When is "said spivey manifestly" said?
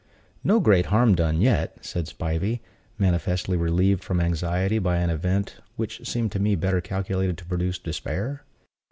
1.85-3.55